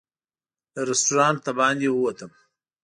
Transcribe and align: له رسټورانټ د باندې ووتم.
له 0.73 0.81
رسټورانټ 0.89 1.39
د 1.45 1.47
باندې 1.59 1.87
ووتم. 1.91 2.31